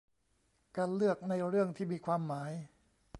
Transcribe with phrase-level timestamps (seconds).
[0.77, 2.51] การเลือกในเรื่องที่มีความหมาย